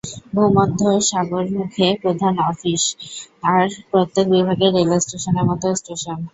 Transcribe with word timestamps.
ভূমধ্যসাগরমুখে 0.33 1.87
প্রধান 2.01 2.33
আফিস, 2.49 2.83
আর 3.51 3.67
প্রত্যেক 3.91 4.25
বিভাগেই 4.33 4.71
রেল 4.75 4.91
ষ্টেশনের 5.03 5.45
মত 5.49 5.63
ষ্টেশন। 5.79 6.17